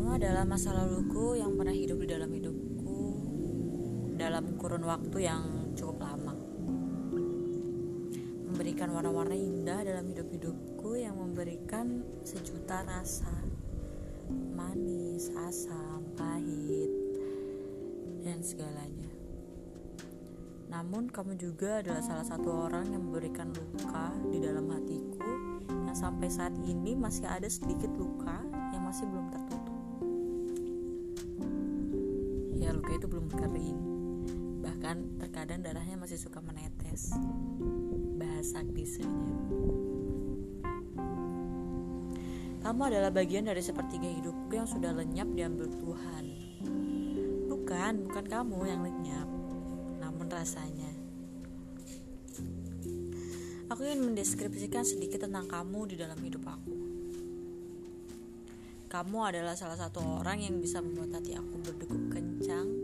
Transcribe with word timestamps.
adalah 0.00 0.48
masa 0.48 0.72
laluku 0.72 1.36
yang 1.36 1.52
pernah 1.58 1.76
hidup 1.76 2.00
di 2.00 2.08
dalam 2.08 2.30
hidupku 2.32 2.72
dalam 4.22 4.54
kurun 4.54 4.86
waktu 4.86 5.26
yang 5.26 5.74
cukup 5.74 6.06
lama. 6.06 6.30
Memberikan 8.46 8.94
warna-warna 8.94 9.34
indah 9.34 9.82
dalam 9.82 10.06
hidup-hidupku 10.06 10.94
yang 10.94 11.18
memberikan 11.18 12.06
sejuta 12.22 12.86
rasa. 12.86 13.34
Manis, 14.54 15.34
asam, 15.34 16.06
pahit, 16.14 16.92
dan 18.22 18.38
segalanya. 18.46 19.10
Namun 20.70 21.10
kamu 21.10 21.36
juga 21.36 21.82
adalah 21.82 22.00
salah 22.00 22.24
satu 22.24 22.70
orang 22.70 22.94
yang 22.94 23.02
memberikan 23.04 23.50
luka 23.52 24.14
di 24.30 24.38
dalam 24.40 24.70
hatiku 24.70 25.32
yang 25.68 25.98
sampai 25.98 26.30
saat 26.30 26.54
ini 26.64 26.96
masih 26.96 27.28
ada 27.28 27.50
sedikit 27.50 27.90
luka 27.98 28.40
yang 28.72 28.86
masih 28.86 29.04
belum 29.10 29.28
tertutup. 29.28 29.61
Itu 32.92 33.08
belum 33.08 33.32
kering, 33.32 33.78
bahkan 34.60 35.16
terkadang 35.16 35.64
darahnya 35.64 35.96
masih 35.96 36.20
suka 36.20 36.44
menetes. 36.44 37.16
Bahasa 38.20 38.60
klisenya. 38.68 39.34
Kamu 42.62 42.80
adalah 42.86 43.10
bagian 43.10 43.48
dari 43.48 43.64
sepertiga 43.64 44.06
hidupku 44.06 44.52
yang 44.54 44.68
sudah 44.68 44.94
lenyap 44.94 45.26
diambil 45.34 45.66
Tuhan. 45.66 46.24
Bukan, 47.50 47.92
bukan 48.06 48.24
kamu 48.28 48.58
yang 48.70 48.80
lenyap 48.86 49.28
rasanya. 50.42 50.90
Aku 53.70 53.80
ingin 53.86 54.10
mendeskripsikan 54.10 54.82
sedikit 54.82 55.22
tentang 55.22 55.46
kamu 55.46 55.94
di 55.94 55.96
dalam 55.96 56.18
hidup 56.18 56.44
aku. 56.50 56.74
Kamu 58.90 59.18
adalah 59.24 59.56
salah 59.56 59.78
satu 59.78 60.20
orang 60.20 60.44
yang 60.44 60.58
bisa 60.60 60.82
membuat 60.82 61.22
hati 61.22 61.32
aku 61.38 61.62
berdegup 61.64 62.02
kencang 62.12 62.81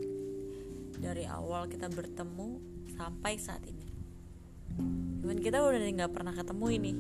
dari 0.99 1.25
awal 1.25 1.71
kita 1.71 1.87
bertemu 1.89 2.59
sampai 2.99 3.39
saat 3.39 3.63
ini. 3.65 3.87
Cuman 5.23 5.39
kita 5.39 5.63
udah 5.63 5.79
nggak 5.79 6.13
pernah 6.13 6.35
ketemu 6.35 6.67
ini. 6.75 6.93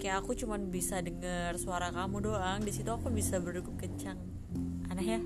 Kayak 0.00 0.26
aku 0.26 0.34
cuman 0.34 0.66
bisa 0.72 0.98
dengar 0.98 1.54
suara 1.60 1.94
kamu 1.94 2.26
doang. 2.26 2.60
Di 2.64 2.72
situ 2.74 2.90
aku 2.90 3.12
bisa 3.12 3.38
berdegup 3.38 3.78
kencang. 3.78 4.18
Aneh 4.90 5.06
ya? 5.06 5.20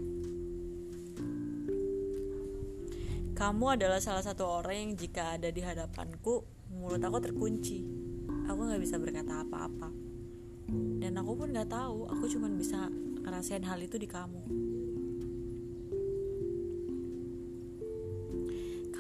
Kamu 3.37 3.77
adalah 3.77 4.01
salah 4.01 4.25
satu 4.25 4.48
orang 4.48 4.77
yang 4.81 4.92
jika 4.97 5.37
ada 5.37 5.53
di 5.53 5.61
hadapanku, 5.61 6.41
mulut 6.73 7.05
aku 7.05 7.20
terkunci. 7.20 7.84
Aku 8.48 8.64
gak 8.64 8.81
bisa 8.81 8.97
berkata 8.97 9.45
apa-apa. 9.45 9.92
Dan 11.01 11.20
aku 11.20 11.45
pun 11.45 11.53
gak 11.53 11.69
tahu, 11.69 12.09
aku 12.09 12.25
cuma 12.33 12.48
bisa 12.48 12.89
ngerasain 13.20 13.61
hal 13.69 13.77
itu 13.84 14.01
di 14.01 14.09
kamu. 14.09 14.41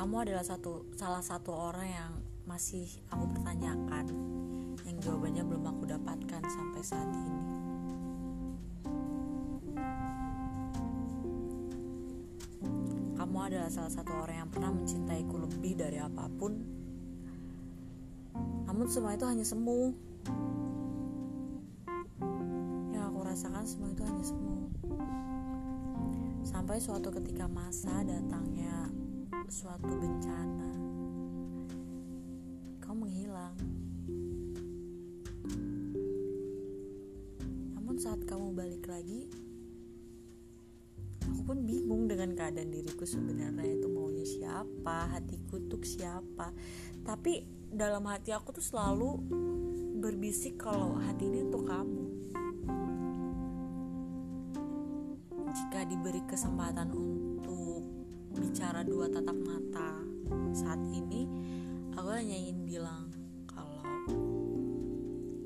Kamu 0.06 0.22
adalah 0.22 0.46
satu 0.46 0.86
salah 0.94 1.18
satu 1.18 1.50
orang 1.50 1.90
yang 1.90 2.12
masih 2.46 2.86
aku 3.10 3.26
pertanyakan, 3.26 4.06
yang 4.86 5.02
jawabannya 5.02 5.42
belum 5.42 5.66
aku 5.66 5.82
dapatkan 5.82 6.42
sampai 6.46 6.82
saat 6.86 7.10
ini. 7.10 7.42
kamu 13.18 13.50
adalah 13.50 13.66
salah 13.66 13.90
satu 13.90 14.14
orang 14.14 14.46
yang 14.46 14.50
pernah 14.54 14.70
mencintaiku 14.70 15.42
lebih 15.42 15.74
dari 15.74 15.98
apa 15.98 16.30
pun. 16.38 16.54
Namun 18.70 18.86
semua 18.86 19.18
itu 19.18 19.26
hanya 19.26 19.42
semu. 19.42 19.90
Yang 22.94 23.04
aku 23.10 23.18
rasakan 23.26 23.66
semua 23.66 23.90
itu 23.90 24.06
hanya 24.06 24.22
semu. 24.22 24.70
Sampai 26.46 26.78
suatu 26.78 27.10
ketika 27.10 27.50
masa 27.50 28.06
datangnya 28.06 28.86
suatu 29.50 29.92
bencana. 29.94 30.70
Kau 32.82 32.94
menghilang. 32.94 33.56
Namun 37.74 37.96
saat 37.98 38.22
kamu 38.26 38.52
balik 38.58 38.90
lagi, 38.90 39.30
aku 41.26 41.40
pun 41.42 41.58
bingung 41.66 42.06
dengan 42.06 42.34
keadaan 42.34 42.70
diriku 42.70 43.02
sebenarnya 43.02 43.66
itu 43.66 43.86
maunya 43.90 44.22
siapa 44.22 45.10
hatiku 45.10 45.58
tuh 45.66 45.82
siapa 45.82 46.54
tapi 47.02 47.42
dalam 47.70 48.06
hati 48.06 48.30
aku 48.30 48.54
tuh 48.54 48.62
selalu 48.62 49.18
berbisik 49.98 50.58
kalau 50.58 50.94
hati 51.02 51.26
ini 51.26 51.46
untuk 51.46 51.66
kamu 51.66 52.04
jika 55.56 55.88
diberi 55.88 56.22
kesempatan 56.30 56.94
untuk 56.94 57.25
bicara 58.36 58.84
dua 58.84 59.08
tatap 59.08 59.38
mata. 59.40 60.04
Saat 60.52 60.80
ini 60.92 61.28
aku 61.96 62.08
hanya 62.12 62.36
ingin 62.36 62.68
bilang 62.68 63.08
kalau 63.48 63.82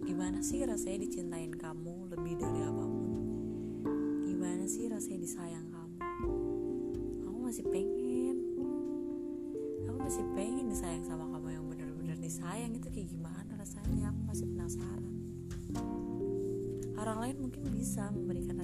gimana 0.07 0.43
sih 0.43 0.63
rasanya 0.67 1.07
dicintain 1.07 1.55
kamu 1.55 2.11
lebih 2.11 2.35
dari 2.39 2.61
apa 2.67 2.85
pun? 2.85 3.11
Gimana 4.27 4.67
sih 4.67 4.91
rasanya 4.91 5.21
disayang 5.23 5.71
masih 7.51 7.67
pengen. 7.67 8.39
Aku 9.91 9.99
masih 9.99 10.23
pengen 10.39 10.71
disayang 10.71 11.03
sama 11.03 11.27
kamu 11.35 11.51
yang 11.51 11.67
benar-benar 11.67 12.15
disayang. 12.23 12.71
Itu 12.79 12.87
kayak 12.95 13.11
gimana 13.11 13.59
rasanya? 13.59 14.15
Aku 14.15 14.23
masih 14.23 14.47
penasaran. 14.55 15.15
Orang 16.95 17.19
lain 17.27 17.37
mungkin 17.43 17.67
bisa 17.75 18.07
memberikan 18.15 18.60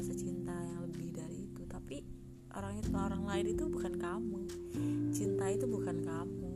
orang 2.57 2.81
itu 2.81 2.89
orang 2.97 3.23
lain 3.29 3.47
itu 3.53 3.65
bukan 3.69 3.95
kamu. 4.01 4.41
Cinta 5.13 5.45
itu 5.53 5.69
bukan 5.69 6.01
kamu. 6.01 6.53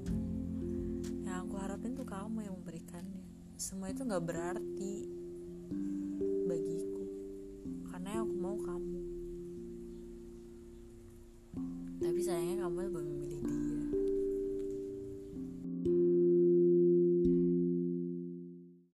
Yang 1.29 1.37
aku 1.45 1.55
harapin 1.61 1.93
tuh 1.93 2.09
kamu 2.09 2.49
yang 2.49 2.57
memberikannya. 2.57 3.25
Semua 3.61 3.93
itu 3.93 4.09
nggak 4.09 4.25
berarti 4.25 4.95